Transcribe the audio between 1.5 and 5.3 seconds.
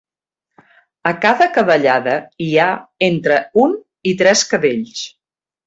cadellada hi ha entre un i tres cadells.